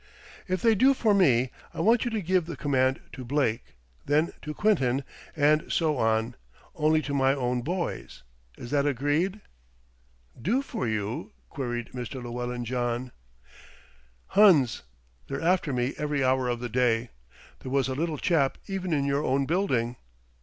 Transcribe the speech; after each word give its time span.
"If 0.47 0.63
they 0.63 0.73
do 0.73 0.95
for 0.95 1.13
me, 1.13 1.51
I 1.75 1.79
want 1.79 2.05
you 2.05 2.09
to 2.09 2.23
give 2.23 2.47
the 2.47 2.57
command 2.57 3.01
to 3.13 3.23
Blake, 3.23 3.75
then 4.03 4.33
to 4.41 4.51
Quinton, 4.55 5.03
and 5.35 5.71
so 5.71 5.97
on, 5.97 6.33
only 6.73 7.03
to 7.03 7.13
my 7.13 7.35
own 7.35 7.61
boys; 7.61 8.23
is 8.57 8.71
that 8.71 8.87
agreed?" 8.87 9.41
"Do 10.41 10.63
for 10.63 10.87
you?" 10.87 11.33
queried 11.51 11.91
Mr. 11.93 12.15
Llewellyn 12.15 12.65
John. 12.65 13.11
"Huns, 14.29 14.81
they're 15.27 15.39
after 15.39 15.71
me 15.71 15.93
every 15.99 16.23
hour 16.23 16.49
of 16.49 16.61
the 16.61 16.67
day. 16.69 17.09
There 17.59 17.71
was 17.71 17.87
a 17.87 17.93
little 17.93 18.17
chap 18.17 18.57
even 18.65 18.93
in 18.93 19.05
your 19.05 19.23
own 19.23 19.45
building." 19.45 19.97